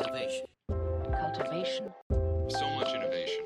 [0.00, 0.46] Innovation.
[1.12, 1.92] cultivation,
[2.48, 3.44] So much innovation.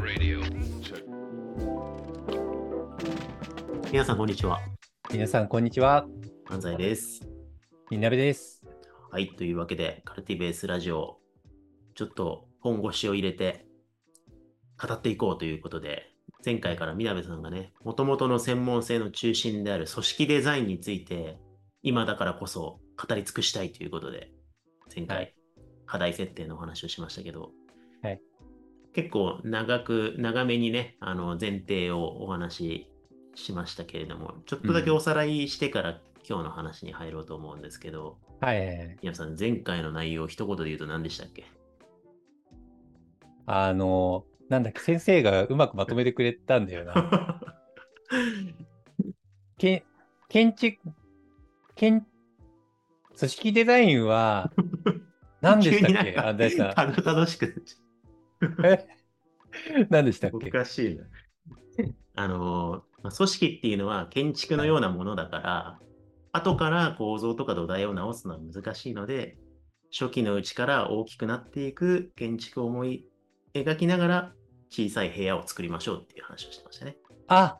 [0.00, 0.40] Radio.
[3.90, 4.60] 皆さん、こんにちは。
[5.12, 6.06] 皆さん、こんにちは。
[6.48, 7.28] 安西です。
[7.90, 8.62] みなべです。
[9.10, 11.18] はい、というわけで、カルティベースラジオ、
[11.96, 13.66] ちょっと本腰を入れて
[14.80, 16.04] 語っていこうということで、
[16.44, 21.40] 前回からみなべさんがね、もともとの専門性の中心である組織デザインについて、
[21.82, 24.32] 今だからこそ語り尽くしたいということで、
[24.94, 25.34] 前回、はい
[25.84, 27.50] 課題設定のお話をしましたけど、
[28.02, 28.20] はい
[28.94, 32.90] 結構長く、長めにね、あの前提をお話し
[33.34, 38.98] しましたけれども、ちょっとだけおさらいしてから今日の話に入ろうと思うんですけど、はいはいはい。
[39.02, 41.44] 皆さん、前回の内容を一言で言うと何でしたっけ？
[43.46, 47.40] あの、なんだっけ、先生がうまくまとめてくれたんだよな。
[49.58, 49.84] け
[50.28, 50.78] 建築、
[51.74, 52.06] 建、
[53.22, 54.50] 組織デザインは、
[55.40, 56.18] 何でしたっけ？
[56.18, 58.66] あ、大地さたどたどしくなっちゃん。
[58.66, 58.88] え？
[59.90, 60.36] 何でしたっう。
[60.38, 61.04] おけかしいな。
[62.16, 65.78] あの、まあ組織っていうのは建築のようなものだから、
[66.32, 69.38] 後から構造とか土台を直すのは難しいので、
[69.96, 73.06] 初期のうちから大きくなっていく建築を思い
[73.54, 74.32] 描きながら
[74.68, 76.96] 小さい部屋を作りましょうっていう話をしてましたね。
[77.28, 77.58] あ、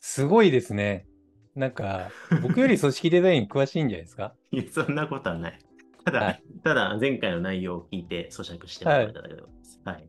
[0.00, 1.06] すごいですね。
[1.54, 2.10] なんか、
[2.42, 4.34] 僕より組織デザイン詳しいんじゃないですか？
[4.52, 5.58] いや、そんなことはない。
[6.04, 9.80] ただ、はいただ前回の内容を聞いて咀嚼してもらえただけです。
[9.84, 10.06] はい。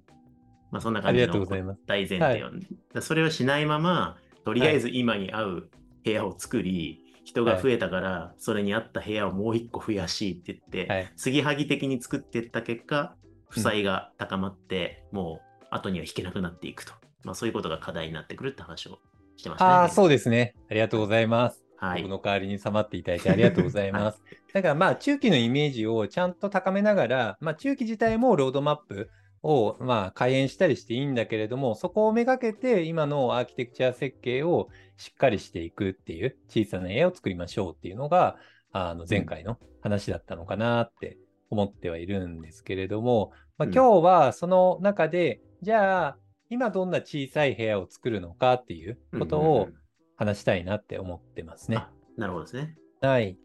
[0.69, 2.49] まあ、そんな感じのございます大前提を、
[2.93, 5.69] だそれをしないまま、とりあえず今に合う
[6.03, 11.11] 部屋を作り、人が増えたから、それに合った部屋をもう一個増やしって言って、はい。
[11.15, 13.15] 継ぎはぎ的に作っていった結果、
[13.49, 16.93] 負債が高まって、もう後には引けなくなっていくと。
[17.23, 18.99] まあ、そういうことが課題になってくるって話を
[19.37, 19.59] してまね。
[19.59, 20.55] ああ、そうですね。
[20.69, 21.63] ありがとうございます。
[21.77, 22.11] はい僕。
[22.11, 24.21] の代わりにさまっていただいてありがとうございます。
[24.53, 29.09] だからまあ中期のイメージをちゃんと高めながら、まあ中期自体もロードマップ
[29.41, 38.37] をまあ開演したりしていいんだけれども、そこをめがけて今のアーキテクチャ設計をしっかりしていくっていう小さな絵を作りましょうっていうのが、
[38.73, 41.17] あの前回の話だったのかなって
[41.49, 46.17] 思ってはいるんですけれども、まあ、うん今日はその中で、じゃあ
[46.51, 49.81] 今どんな小さい部屋を作るのかっていうことをうんうんうん
[50.17, 51.77] 話したいなって思ってますね。
[51.77, 52.75] あなるほどですね。
[53.01, 53.39] はい。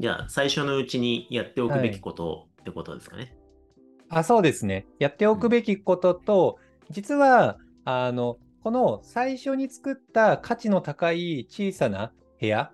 [0.00, 3.36] じゃあ、最初のうちにやっておくべきことってことですかね。
[4.08, 4.86] あ、そうですね。
[4.98, 12.10] やっておくべきことと、実は、あの、この最初に作った価値の高い小さな
[12.40, 12.72] 部屋、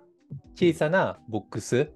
[0.55, 1.91] 小さなボックス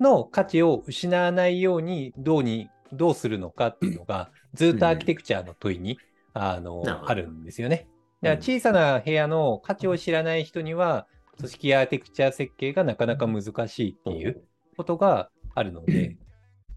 [0.00, 5.96] の価値を失わないように、どうに、どうするのかっていうのが、ずっとアーキテクチャの問いに、
[6.38, 7.88] あのあるんですよね。
[8.22, 8.38] だうん。
[8.38, 11.06] から小さな部屋の価値を知らない人には、
[11.36, 14.42] 組織アーキテクチャ設計がなかなか難しいっていう
[14.76, 16.16] ことがあるので、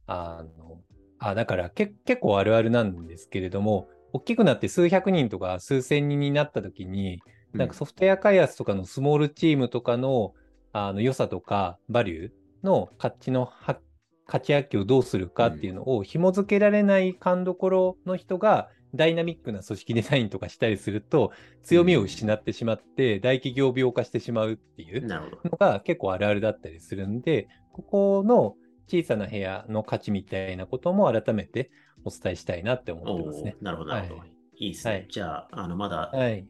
[0.08, 0.82] あの、
[1.20, 7.22] あ、だからけ結構あるあるなんですけれども、大きくなって数百人とか数千人になった時に、
[7.54, 10.34] なんかソフトウェア開発とかのスモールチームとかの
[10.74, 12.32] あの良さとかバリュー
[12.64, 13.78] の価値のは
[14.26, 21.32] 価値発揮をどうするかっていうのを紐付けられない勘どころの人がダイナミックな組織デザインとかしたりすると
[21.64, 25.06] 強みを失ってしまって大企業病化してしまうっていう。
[25.06, 28.56] のが結構あるあるだったりするんで、ここの
[28.88, 31.72] 小さな部屋の価値みたいなことも改めて
[32.04, 33.56] お伝えしたいなって思ってますね。
[33.62, 34.20] なるほど、なるほど。
[34.20, 34.32] はい
[34.62, 34.94] いいですね。
[34.94, 36.46] はいじゃあ、あのまだはい。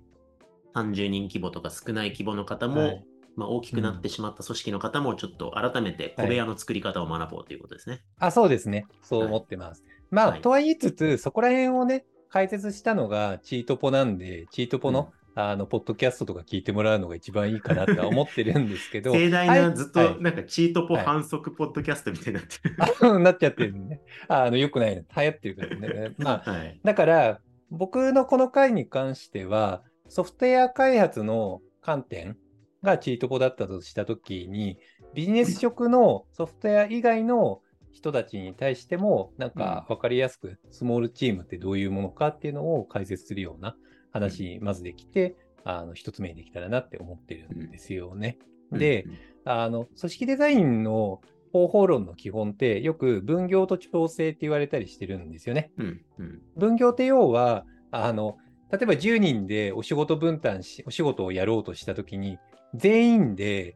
[0.75, 8.01] 30人規模とか少ない規模の方も、はいまあ、大きくなってしまった組織の方も、ちょっと改めて小部屋の作り方を学ぼうということですね。
[8.19, 8.85] あ、そうですね。
[9.01, 9.83] そう思ってます。
[10.09, 19.11] まあ、はいとは言いつつ、そこら辺をね、解説したのがチートポなんで、チートポの、あの、ポッドキャストとか聞いてもらうのが一番いいかなとは思ってるんですけど。
[19.11, 22.75] 盛大はないずっはいとなんかチートポはい反則ポッドキャストみたいになってる。
[22.79, 23.99] あ なっちゃってるね。
[24.29, 25.01] あの、よくないの。
[25.01, 26.15] 流行ってるからね。
[26.19, 26.79] まあ、はい。
[26.83, 32.37] だから、僕のこの回に関しては、ソフトウェア開発の観点
[32.81, 34.77] がチートポだったとしたときに、
[35.13, 37.61] ビジネス職のソフトウェア以外の
[37.93, 43.75] 人たちに対しても、なんか分かりやすく、スモールチームってどういうものかっていうのを解説するような
[44.11, 48.37] 話、まずできて、あの、一つ目にできたらなって思ってるんですよね。
[48.71, 49.05] で、
[49.45, 51.21] あの、組織デザインの
[51.51, 55.71] 方法論の基本って、よく分業と調整って言われたりしてるんですよね。
[55.77, 58.37] うん、うん、分業って要は、あの、
[58.71, 62.39] 例えば10人でお仕事分担し、お仕事をやろうとしたときに、
[62.73, 63.75] 全員で、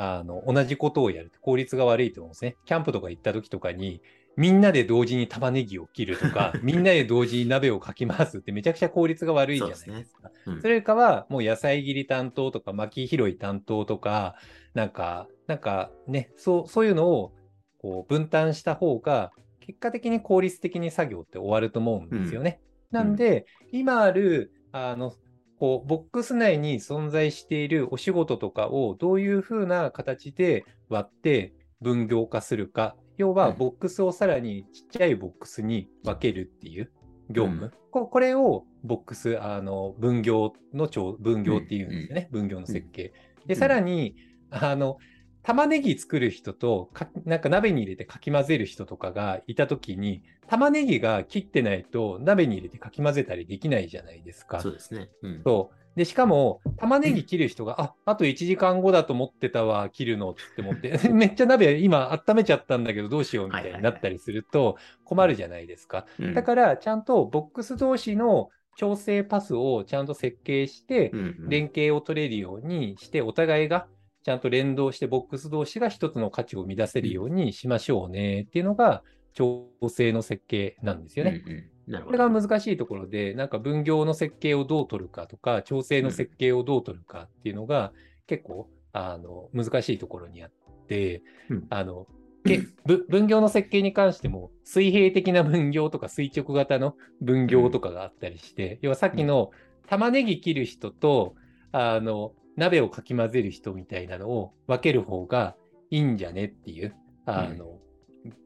[0.00, 2.56] あの、同じことをやる効率が悪いと思うんですね。
[2.64, 4.00] キャンプとか行った時とかに、
[4.36, 10.20] みんなで同時に玉ねぎを切るとか、 みんなで同時に鍋をかき回すってめちゃくちゃ効率が悪いじゃないですか。
[10.22, 14.36] そうですうんそれかは、もう野菜切り担当とか、薪拾い担当とか、
[14.74, 17.32] なんか、なんかね、そう、そういうのを
[17.78, 22.60] こう分担した方が、結果的に効率的に作業って終わると思うんですよね。
[22.92, 25.12] なんで、今ある、あの、
[25.58, 32.96] こう、ボックス内に存在しているお仕事とかをどういうふうな形で割って分業化するか。
[33.16, 36.92] 要は、うんボックスをさらにちっちゃいボックスに分けるっていう
[37.30, 37.66] 業務。
[37.66, 42.28] うんここれをボックス、あの、分業の超、分業っていうんですよね。
[42.30, 43.14] 分業の設計。
[43.46, 44.14] で、さらに、
[44.50, 44.98] あの、
[45.42, 54.60] 玉ねぎ作る人とか、なんか鍋に入れてかき混ぜる人とかがいたときに、玉ねぎが切ってないと鍋に入れてかき混ぜたりできないじゃないですか。
[54.60, 55.10] そうですね。
[55.22, 55.42] うん。
[55.44, 55.98] そう。
[55.98, 66.06] で、しかも、玉ねぎ切る人が、あ、あと1時間後だと思ってたわ、切るのって思って、 めっちゃ鍋今温めちゃったんだけどどうしようみたいになったりすると困るじゃないですか。
[66.20, 73.88] うんだから、ちゃんとボックス同士の調整パスをちゃんと設計して、うんうん連携を取れるようにして、お互いが
[74.28, 79.02] ちゃんと連動して、ボックス同士が一つの価値を生み出せるようにしましょうねっていうのが、
[79.32, 81.42] 調整の設計なんですよね。
[81.46, 82.28] うんうんなるこれが。
[82.28, 87.94] 難しいところで、なんか分業の設計をどう取るかとか、調整の設計をどう取るかっていうのが、
[88.26, 90.50] 結構あの難しいところにあっ
[90.86, 92.06] て、うんあの
[92.44, 99.52] けぶ分業の設計に関しても、水平的な分業とか垂直型の分業とかがあったりして、要はさっきの
[99.86, 101.34] 玉ねぎ切る人と、
[101.72, 105.54] あの鍋をかき混ぜる人みたいなのを分ける方が
[105.90, 106.94] いいんじゃねっていう、
[107.24, 107.78] あの、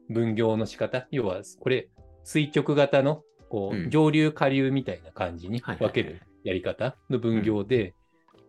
[0.07, 1.89] 分業の仕方、要はこれ、
[2.23, 3.85] 垂直型のこうん。
[3.87, 7.95] う上流下流みたいな感じに分けるやり方の分業で、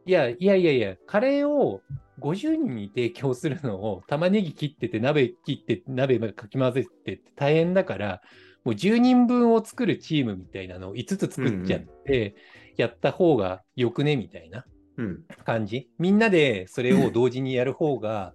[0.05, 1.81] いやいやいやいや、カレーを
[2.21, 8.21] 50人に提供するのを玉ねぎ切ってて、鍋切って、鍋かき混ぜてって大変だから、
[8.65, 12.35] もう10人分を作るチームみたいなのを5つ作っちゃって、
[12.77, 14.67] やった方がよくねみたいな
[14.97, 15.25] うん。
[15.45, 15.89] 感じ。
[15.99, 18.33] みんなでそれを同時にやる方が、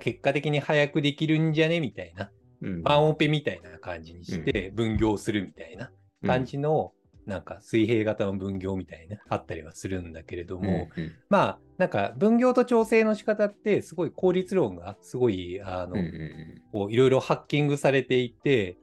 [0.00, 2.30] 結果的に早くできるんじゃねみたいな。
[2.62, 2.82] うん。
[2.82, 5.90] ワンオペみたいな感じにして分業するみたいな
[6.24, 6.92] 感じの、
[7.26, 18.76] なんか水平型の分業みたいな、あったりはするんだけれどうんも、うんまあ、なんか分業と調整の仕方って、すごい効率論がすごい、あの、うんうんこういろいろハッキングされていて、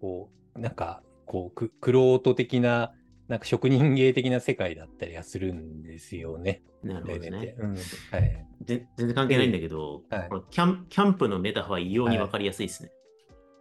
[0.00, 2.92] こう、なんか、こう、く、クロート的な、
[3.28, 6.62] なんか職人芸的な世界だったりはするんですよね。
[6.64, 7.56] うんなるほどね。
[7.58, 7.74] うん。
[7.74, 8.46] はい。
[8.64, 12.92] ぜ全然関係ないんだけど、はいキャンキャンプのメタファー異様に分かりやすいですね。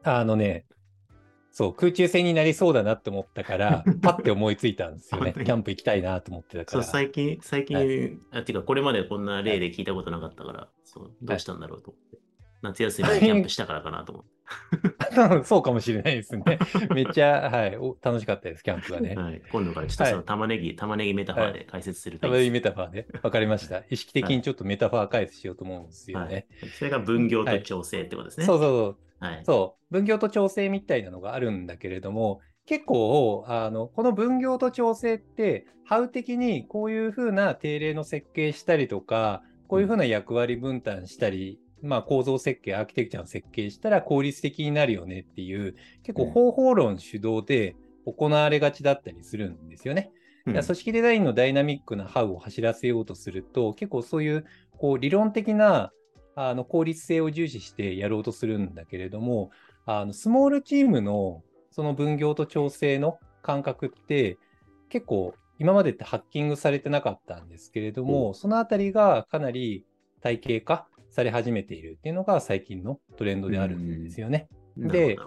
[0.03, 0.65] あのね、
[1.51, 5.33] そう、空中戦になりそうだなって思ったから、 パッて思いついたんですよね。
[5.33, 6.87] キャンプ行きたいなと思ってたかそう、ら。
[6.87, 7.77] 最近、最近、
[8.31, 12.24] はあ、てか、これまでこんな例で聞いたことなかったから、そう、どうしたんだろうと思って。
[12.61, 14.35] 夏休みにキャンプしたからかなと思って。
[15.43, 16.43] そうかもしれないですね。
[16.93, 19.15] めっちゃ、はい、お楽しかったです、キャンプはね。
[19.15, 23.07] はい、今度からちょっとその玉ねぎ、玉ねぎメタファーで解説するとたまにいいですメタファーで。
[23.23, 23.83] わかりました。
[23.89, 26.47] 意識的にちょっとメタファー解説しようと思うんですよはいね。
[26.77, 28.45] それが分業と調整ってことですね。
[28.45, 29.25] そうそうそう。
[29.25, 29.45] はい。
[29.45, 50.11] そう、分業と調整みたいなのがあるんだけれども、結構、あの、この分業と調整って、ハウ的にこういうふうな定例の設計したりとか、こういうふうな役割分担したり、まあ構造設計、アーキテクチャの設計したら効率的になるよねっていう、結構方法論主導で行われがちだったりするんですよね。
[50.45, 50.53] うん。
[50.53, 54.45] 組織デザインのダイナミックなハウを走らせようとすると、結構そういう
[54.77, 55.91] こう理論的な
[56.35, 59.51] あの効率性を重視してやろうとするんだけれども、
[59.85, 64.37] あのスモールチームのその分業と調整の感覚って
[64.89, 69.85] 結構今までってハッキングされてなかったんですけれども、そのあたりがかなり
[70.21, 74.49] 体系化され始めているっていうのが最近のトレンドであるんですよね。
[74.75, 75.17] で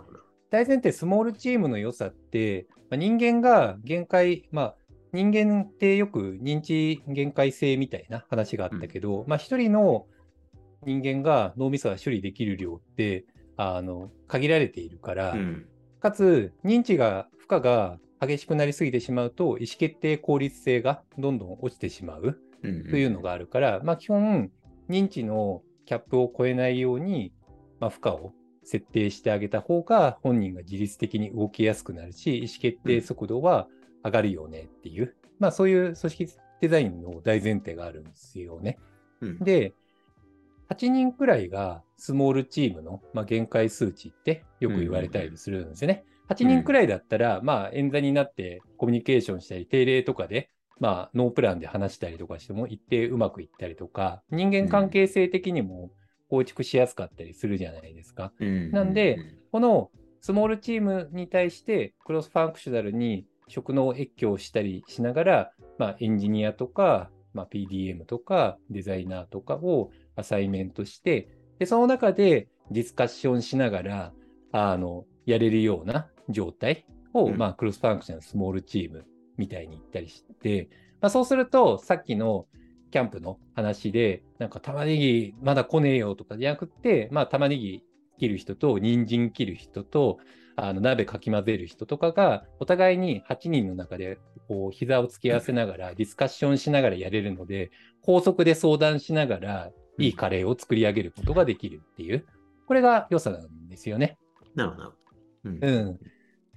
[0.51, 4.77] 大前提スモールチームの良さって、まあ人間が限界、まあ、
[5.15, 10.07] 人間ってよく認知限界性みたいな話があったけど、まあ一人の
[10.85, 13.25] 人間が脳みそが処理できる量って
[13.57, 15.67] あの限られているから、うん。
[16.01, 22.91] かつ認知が負荷が激しくなりすぎてしまうと意思決定効率性がどんどん落ちてしまううん。
[22.91, 24.51] というのがあるから、まあ基本
[24.91, 27.33] 認知のキャップを超えないように、
[27.81, 33.69] まあ、負荷を設定してあげた方が本人が自律的に動きやすくなるし、意思決定速度は
[34.05, 36.29] 上がるよねっていう、まあそういう組織
[36.61, 38.79] デザインの大前提があるんですよね。
[39.23, 39.73] うんで、
[40.69, 46.05] 8人くらいがスモールチームの、まあ、限界数値ってよく言われたりするんですよね。
[46.29, 55.91] 8人くらいだったら、まあ演座になってコミュニケーションしたり、定例とかで、まあノープランで話したりとかしても一定うまくいったりとか、人間関係性的にも
[56.29, 58.33] 構築しやすかったりするじゃないですか。
[58.39, 58.71] うん。
[58.71, 59.19] なんで
[59.51, 74.13] このスモールチームに対してクロスファンクショナルに職能越境したりしながら、まあ、エンジニアとか、まあ、PDM とかデザイナーとかをアサイメントして、で、その中でディスカッションしながら、
[74.53, 77.37] あの、やれるような状態を、うん。
[77.37, 79.05] まあ、クロスファンクションスモールチーム
[79.39, 80.69] みたいに言ったりして、
[81.01, 82.47] まあ、そうすると、さっきの
[82.91, 87.83] キャンプの話で、なんか玉ねぎまだ来ねえよとかじゃなくって、まあ、玉ねぎ
[88.19, 90.19] 切る人と、人参切る人と、
[90.61, 94.19] あの鍋かき混ぜる人とかが、お互いに8人の中で、
[94.49, 97.71] こう、膝を突き合わせながら、ディスカッションしながらやれるので、
[98.03, 102.25] 高速で相談しながら、いいカレーを作り上げることができるっていう、
[102.67, 104.17] これが良さなんですよね。
[104.55, 104.97] なるほどなる
[105.45, 105.51] ほど。
[105.51, 105.99] うん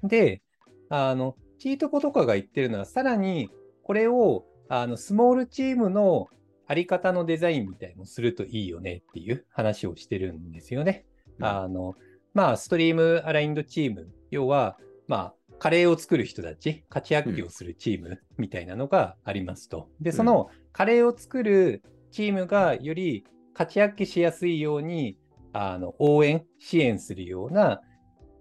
[0.01, 0.07] うん。
[0.07, 0.41] で、
[0.89, 3.51] あの、チートコとかが言ってるのは、さらに
[3.83, 6.25] これを、あの、スモールチームの
[6.65, 11.05] あり方のデザインみたいのをするといいよねっていう話をしてるんですよね。
[11.37, 11.93] うんあの、
[12.33, 19.87] まあ、ストリームアラインドチーム、要は、まあ、カレーを作る人たち、勝ち焼きをするチームみたいなのがありますと。
[19.99, 25.19] で、そのカレーを作るチームがより勝ち焼きしやすいように、
[25.53, 27.81] あの、応援、支援するような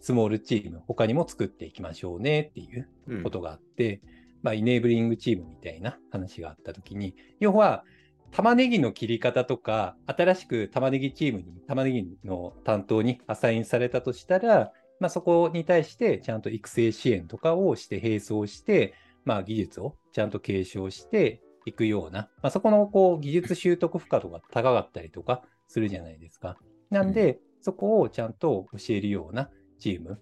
[0.00, 4.00] スモールチーム、他にも作っていきましょうねっていううんことがあって、
[4.42, 7.84] まあ、イネーブリングチームみたいな話があったときに、要は、
[8.30, 26.56] 玉ねぎの切り方とか、新しく玉ねぎチームに、玉ねぎの担当にアサインされたとしたら、まあ、そこに対してちゃんと育成支援とかをして並走して、まあ、技術をちゃんと継承していくような、まあ、そこのこう技術習得負荷とか高かったりとかするじゃないですか。
[26.90, 29.50] なんで、そこをちゃんと教えるような
[29.80, 30.20] チーム、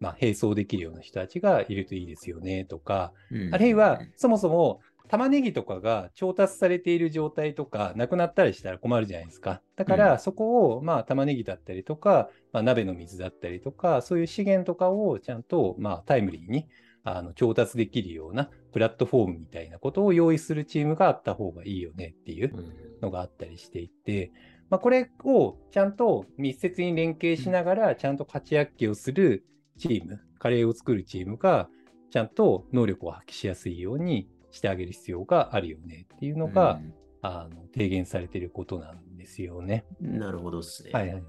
[0.00, 3.54] まあ、並走できるような人たちがいるといいですよねとか、うん。
[3.54, 9.62] あるいは、そもそも玉ねぎとかが調達されている状態とか、なくなったりしたら困るじゃないですか。
[9.76, 16.66] だかうら、そこを、まあ、玉ねぎだったりとか、まあ、鍋の水だったりとか、そういう資源とかをちゃんと、まあ、タイムリーに
[17.04, 22.72] あの調達できるようなプラットフォームみたいなことを用意するチームがあった方がいいよねっていううん。
[23.00, 24.32] のがあったりしていて、
[24.68, 29.44] まあ、これをちゃんと密接に連携しながら、ちゃんと勝ち焼きをする
[29.78, 31.68] チーム、カレーを作るチームが、
[32.10, 36.80] ちゃんと能力を発揮しやすいようにしてあげる必要があるよねっていうのが、
[37.22, 39.84] あの提言されていることなんですよね。
[40.00, 40.90] うんなるほどですね。
[40.92, 41.24] はいはいはい。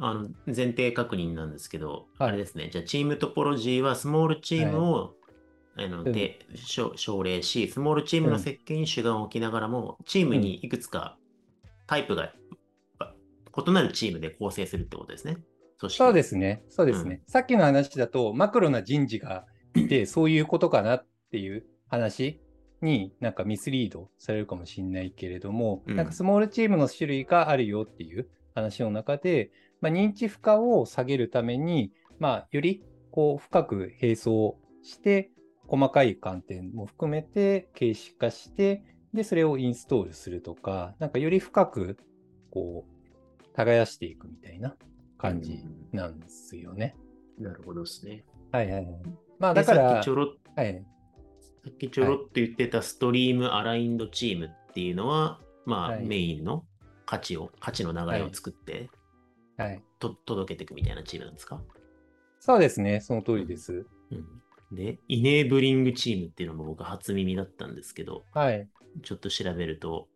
[0.00, 2.28] あの前提確認なんですけど、はい。
[2.30, 5.14] あれですね、じゃあチームトポロジーはスモールチームを、
[5.76, 6.12] あのうん。
[6.12, 11.16] で奨奨励し、スモールチームの設計に主眼を置きながらも、チームにいくつか
[11.86, 12.32] タイプが
[12.98, 13.14] あ
[13.66, 15.38] 異なるチームで構成するってことですね。
[15.88, 16.62] そうですね。
[16.68, 17.20] そうですね。
[17.26, 22.40] さっきの話だと、マクロな人事がいて、 そういうことかなっていう話
[22.80, 29.50] になんかミスリードされるかもしれないけれども、うんなんかスモールチームの種類があるよっていう話の中で、
[29.80, 35.30] まあ、認知負荷を下げるために、まあ、よりこう深く並走して、
[35.66, 41.96] 細かい観点も含めて形式化して、で、それをインストールするとか、なんかより深く
[42.50, 44.76] こう、耕していくみたいな
[45.18, 46.96] 感じなんですよね。
[47.38, 48.24] なるほどですね。
[48.52, 49.02] はいはいはい。
[49.38, 50.84] まあでだから、さっきちょろっはい、
[51.64, 56.64] さっきちょろっと言ってたストリームアラインドチームっていうのは、まあ、はいメインの
[57.06, 58.88] 価値を、価値の流れを作って、
[59.56, 59.82] はい。
[59.98, 61.60] と届けていくみたいなチームなんですか、
[62.38, 63.86] そうですね、その通りです。
[64.10, 64.14] う
[64.74, 68.68] ん、で、イネーブリングチームっていうのも僕初耳だったんですけど、はい。
[69.02, 70.08] ちょっと調べると、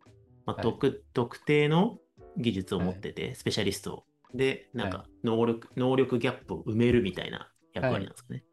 [0.47, 1.99] まあはい特特定の
[2.37, 4.05] 技術を持ってて、スペシャリスト
[4.35, 8.45] で、なんはか能力、能力ギャップを埋めるみたいな役割なんですかね。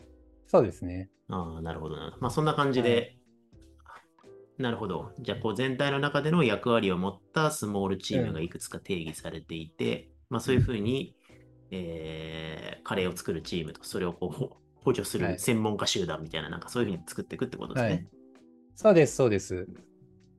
[0.47, 1.09] そうですね。
[1.29, 2.17] ああ、なるほどな。
[2.19, 3.17] まあそんな感じで、
[4.57, 5.11] なるほど。
[5.19, 11.15] じゃあこう全体の中での役割を持ったスモールチームがいくつか定義されていて、まあそういうふうに、
[11.71, 17.89] えーカレーを作るチームとそれをこうほ 補助すはいる専門家集団みたいな、なんかそういうふうに作っていくってことですね。
[17.91, 18.07] はい
[18.75, 19.65] そうです、そうです。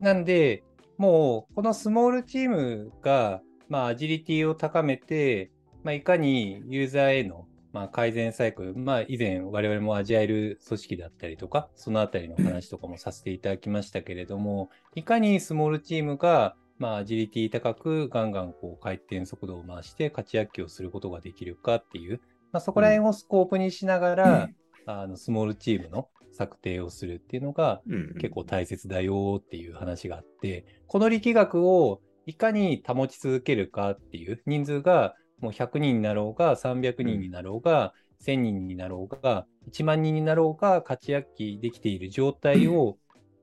[0.01, 0.63] なんで、
[0.99, 5.51] もう、このスモールチームが、まあ、アジリティを高めて、
[5.83, 22.21] まあ、いかにユーザーへの、まあ、改善サイクル、まあ、以前、我々もアジャイル組織だったりとか、そのあたりの話とかもさせていただきましたけれども、いかにスモールチームが、まあ、アジリティ高く、ガンガンこう回転速度を回して、勝ち焼きをすることができるかっていう、
[22.53, 24.49] まあ、そこら辺をスコープにしながら、
[24.87, 42.97] あのスモールチームの策定をするっていうのが、うん結構大切だよっていう話があって、この力学をいかに保ち続けるかっていう人数がもう100人になろうが300人になろうが、1000人になろうが1万人になろうが勝ち焼きできている状態を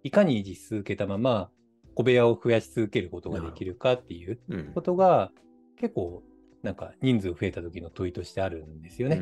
[0.04, 1.50] いかに維持し続けたまま
[1.96, 4.72] 小部屋を増やし続けることができるかっていううん。
[4.74, 5.32] ことが
[5.80, 6.24] 結構
[6.64, 9.22] なんか人数増えた時の問いとしてあるんですよね。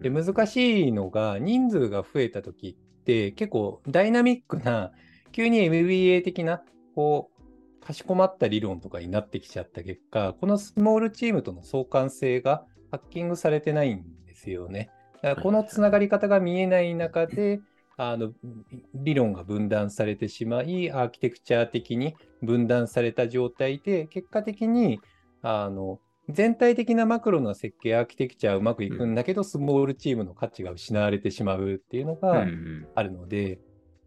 [0.00, 4.90] で難しいのが人数が増えた時って結構ダイナミックな
[5.30, 6.62] 急に MBA 的な
[6.94, 7.34] こう
[7.86, 14.90] かしこまった理論とかになってきちゃった結果、このスモールチームとの相関性がハッキングされてないんですよね。
[15.20, 17.60] だからこのつながり方が見えない中で、
[17.96, 18.32] あの
[18.94, 25.00] 理論が分断されてしまい、アーキテクチャ的に分断された状態で、結果的に
[25.42, 33.60] あの全体的なマクロな設計、アーキテクチャはうまくいくんだけど、スモールチームの価値が失われてしまうっていうのうんがうんあるので、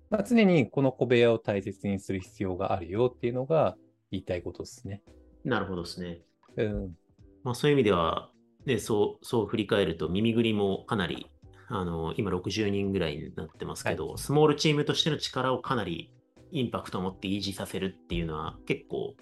[0.10, 3.76] まあ、常にこの小部屋を大切にする必要があるよっていうのが
[4.12, 5.04] 言いたいことですね。
[5.44, 6.22] なるほどですね。
[6.56, 6.96] うん、
[7.44, 8.32] まあ、そういう意味では、
[8.66, 11.30] ね、そうそう振り返ると、耳ぐりもかなり、
[11.70, 16.12] あの今60人ぐらいになってますけど、スモールチームとしての力をかなり
[16.52, 19.16] インパクトを持って維持させるっていうのは、結構、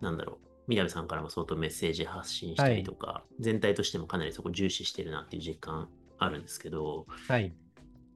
[0.00, 7.52] なんだろう、南さんからも相当メッセージ発信したりとか、全体としてもかなりそこ重視してるなっていう実感あるんですけど、はい。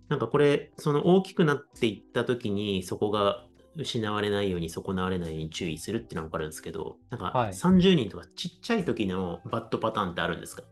[0.09, 10.63] なんかこれ、その大きくなっていったときに、そこが失われないように、損なわれないように注意するっていうのは分かるんですけど、なんかはい30人とかちっちゃい時のバッドパターンってあるんですか？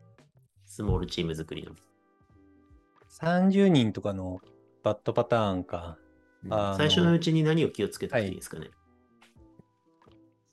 [0.66, 1.72] スモールチーム作りの。
[3.22, 4.40] 30人とかの
[4.82, 5.96] バッドパターンか。
[6.44, 8.70] うん最初のうちに何を気をつけたらいいですかね、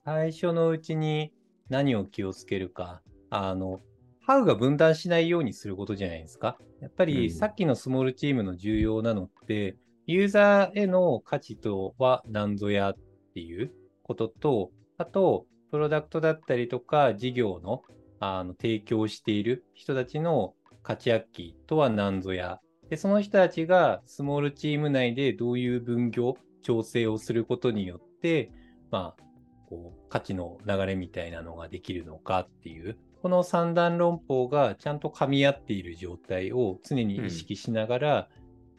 [0.07, 1.33] 最初のうちに
[1.67, 3.01] 何を気をつけるか。
[3.29, 3.81] あの、
[4.21, 6.57] ハウが分断しないようにすることじゃないですか。
[6.79, 12.95] やっぱうんりさっきのスモールチームの重要なのって、ユーザーへの価値とは何ぞやっ
[13.33, 17.81] ていうことと、あと、プロダクトだったりとか事業の
[18.21, 22.61] あの提供している人たちの価値発揮とは何ぞや。
[22.89, 28.53] で、その人たちがスモールチーム内でどういう分業、調整をすることによって、
[28.89, 29.26] まあ、
[29.69, 38.29] こう価値の流れみたいなのができるのかっていう、この三段論法がちゃんと噛み合っている状態を常に意識しながら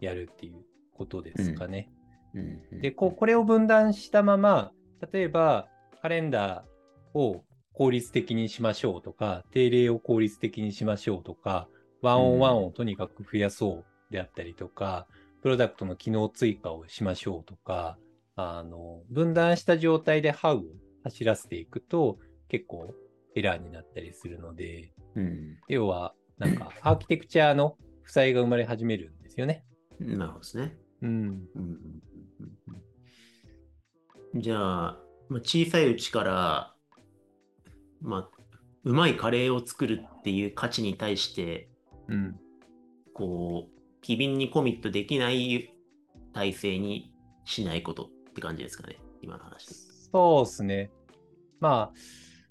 [0.00, 0.56] やるっていう
[0.94, 1.90] ことですかね。
[2.34, 2.62] うん。
[2.72, 2.80] うん。
[2.80, 4.72] でこう、これを分断したまま、
[5.12, 5.68] 例えば
[6.00, 11.68] カレンダーを効率的にしましょうとか、定例を効率的にしましょうとか、
[12.00, 15.06] ワンオンワンをとにかく増やそうであったりとか、
[15.42, 17.98] プロダクトの機能追加をしましょうとか、
[18.40, 20.62] あの、分断した状態で How を
[21.02, 22.94] 走らせていくと結構
[23.34, 29.64] エラーになったりするので、うん要はなんか アーキテクチャの負債が生まれ始めるんですよね。
[29.98, 30.78] なるほどですね。
[31.02, 31.48] うん
[34.36, 36.74] じゃあ、まあ、小さいうちから、
[38.00, 38.30] まあ、
[38.84, 41.70] うまいカレーを作るっていう価値に対して、
[42.08, 42.38] うん。
[43.14, 45.74] こう、機敏にコミットできない
[46.34, 47.12] 体制に
[47.44, 49.74] しないことって感じですかね、今の話で。
[49.74, 50.90] そうですね。
[51.60, 51.98] まあ、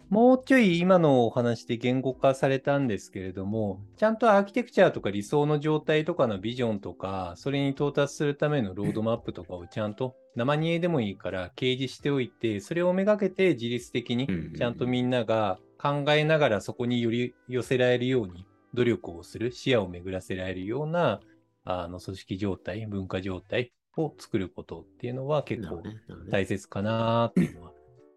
[0.09, 21.21] もうちょい今のお話で言語化されたんですけれども、ちゃんとアーキテクチャとか理想の状態とかのビジョンとか、それに到達するためのロードマップとかをちゃんと生煮えでもいいから掲示しておいて、それをめがけて自律的にちゃんとみんなが考えながらそこにより寄せられるように努力をする、視野を巡らせられるような
[21.63, 25.81] あの組織状態、文化状態を作ることっていうのは結構
[26.29, 27.71] 大切かなっていうのは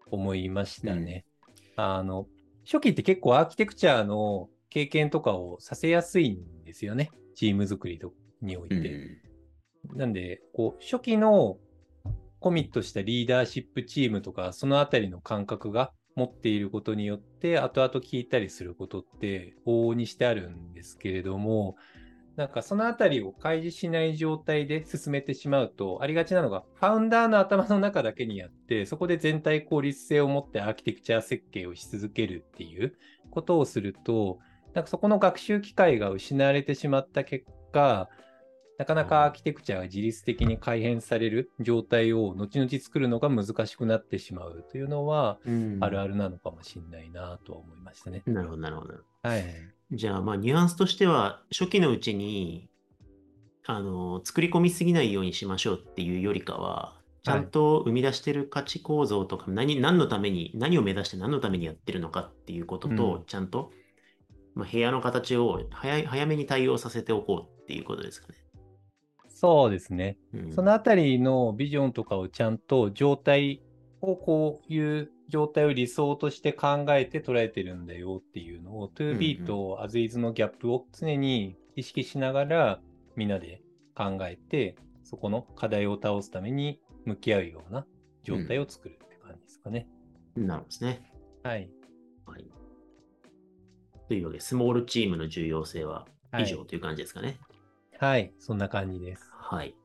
[0.09, 1.25] 思いましたね。
[1.75, 2.27] あの、
[2.65, 7.11] 初期って結構アーキテクチャの経験とかをさせやすいんですよね。
[7.35, 8.75] チーム作りとにおいて。
[8.75, 9.31] うん
[9.93, 11.57] なんで、こう、初期の
[12.39, 21.75] コミットしたリーダーシップチームとか、そのあたりの感覚が持っていることによって、後々聞いたりすることって往々にしてあるんですけれども、
[22.37, 32.95] なんかそのあたりを開示しない状態で進めてしまうと、ありがちなのが、ファウンダーの頭の中だけにやって、そこで全体効率性を持ってアーキテクチャ設計をし続けるっていう
[33.31, 34.39] ことをすると、
[34.73, 38.09] なんかそこの学習機会が失われてしまった結果、
[38.77, 48.23] なかなかアーキテクチャが自律的に改変される状態を後々作るのが難しくなってしまうというのは、うんあるあるなのかもしれないなとは思いましたね。
[48.25, 48.93] なるほど、なるほど。
[49.21, 49.45] はい。
[49.91, 52.69] じゃあ、まあ、ニュアンスとしては、初期のうちに、
[53.65, 63.71] あの、作り込みすぎないようにしましょうっていうよりかは、ちゃんと生み出してる価値構造とか、何、何のために、何を目指して何のためにやってるのかっていうことと、うんちゃんと、
[64.55, 68.35] まあ、部屋の形を早い早めに対応させておこうっていうことですかね。
[69.29, 70.17] そうですね。
[70.33, 73.61] うんそのあたりのビジョンとかをちゃんと状態
[74.01, 82.79] をこういう状態を理想として考えて捉えてるんだよっていうのを 2B と as is のギャップを常に意識しながら
[83.15, 83.61] みんなで
[83.95, 87.85] 考えてそこの課題を倒すために向き合うような
[88.23, 89.87] 状態を作るって感じですかね。
[90.35, 91.01] なるほどですね。
[91.43, 91.69] はい。
[92.25, 92.45] はい。
[94.07, 97.39] というわけで、スモールチームの重要性ははい以上という感じですかね。
[97.99, 98.33] はい。
[98.39, 99.29] そんな感じです。
[99.33, 99.75] はい。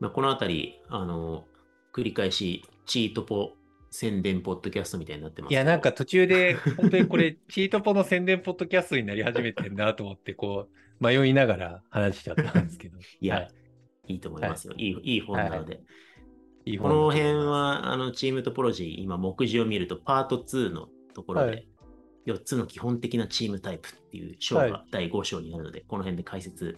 [0.00, 1.44] まあ、このあたり、あの、
[1.92, 3.52] 繰り返し、チートポ
[3.96, 12.98] 宣伝ポッドキャストみたいになってますいや、なんかけ途中で、本当にこれ、 チートポの宣伝ポッドキャストになり始めてんなと思って、こう、迷いながら話しちゃったんですけど。
[12.98, 13.48] どいや、はい
[14.08, 14.74] い、いと思いますよ。
[14.76, 15.80] い、いいい本なので。
[16.66, 21.68] いいこの辺は、あの、チームトポロジー、今、目次を見ると、パート2のところで、はい
[22.26, 26.76] 4つの基本的なチームタイプっていう章はいが第5章になるので、この辺で解説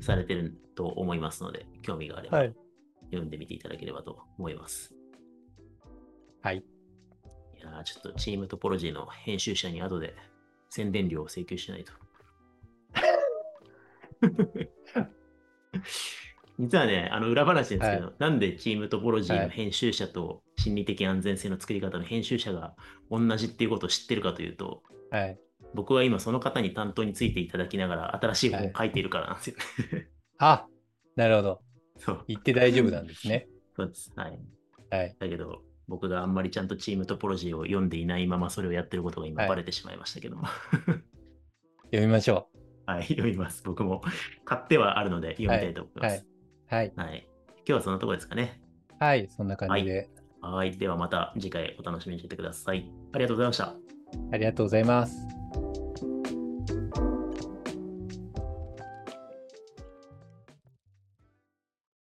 [0.00, 2.54] されてると思いますので、興味があればはい。
[3.04, 4.94] 読んでみていただければと思います。
[6.42, 6.58] はい。
[6.58, 6.62] い
[7.60, 10.16] やーちょっとチームトポロジーの編集者に後で
[10.68, 11.92] 宣伝料を請求しないと。
[16.58, 22.74] 実はね、あの裏話ですけど、なんでチームトポロジーの編集者と心理的安全性の作り方の編集者が
[23.10, 25.38] 同じっていうことを知ってるかというと、はい。
[25.74, 30.08] 僕は今その方に担当についていただきながら新しい本を書いているからなんですよね。
[30.38, 30.66] あ、
[31.16, 31.62] なるほど。
[31.96, 33.48] そう言って大丈夫なんですね。
[33.76, 34.12] そうです。
[34.16, 34.38] はい。
[34.90, 35.16] はい。
[35.18, 40.46] だけど、僕があんまりちゃんとチームトポロジーを読んでいないままそれをやってることが今はいバレてしまいましたけども。
[41.90, 42.48] 読みましょ
[42.86, 43.62] はい、読みます。
[43.64, 44.00] 僕も
[44.44, 46.24] 買ってはあるので読みたいと思います。
[46.70, 46.74] う。
[46.74, 46.92] はい。
[46.94, 47.28] はい。
[47.56, 48.60] 今日はそんなところですかね。
[49.00, 49.28] はい。
[49.28, 50.08] そんな感じで。
[50.40, 50.78] はい。
[50.78, 52.88] ではまた次回お楽しみにしててください。
[53.12, 53.74] ありがとうございました。
[54.32, 55.39] ありがとうございます。